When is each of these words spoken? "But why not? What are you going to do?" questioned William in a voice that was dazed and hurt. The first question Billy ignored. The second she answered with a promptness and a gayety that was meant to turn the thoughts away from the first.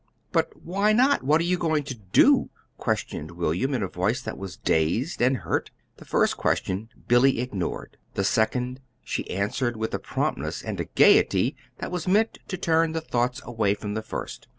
"But 0.31 0.59
why 0.63 0.93
not? 0.93 1.21
What 1.21 1.41
are 1.41 1.43
you 1.43 1.59
going 1.59 1.83
to 1.83 1.93
do?" 1.93 2.49
questioned 2.77 3.29
William 3.29 3.75
in 3.75 3.83
a 3.83 3.87
voice 3.87 4.19
that 4.19 4.35
was 4.35 4.57
dazed 4.57 5.21
and 5.21 5.37
hurt. 5.37 5.69
The 5.97 6.05
first 6.05 6.37
question 6.37 6.89
Billy 7.07 7.39
ignored. 7.39 7.97
The 8.15 8.23
second 8.23 8.79
she 9.03 9.29
answered 9.29 9.77
with 9.77 9.93
a 9.93 9.99
promptness 9.99 10.63
and 10.63 10.79
a 10.79 10.85
gayety 10.85 11.55
that 11.77 11.91
was 11.91 12.07
meant 12.07 12.39
to 12.47 12.57
turn 12.57 12.93
the 12.93 13.01
thoughts 13.01 13.41
away 13.45 13.75
from 13.75 13.93
the 13.93 14.01
first. 14.01 14.47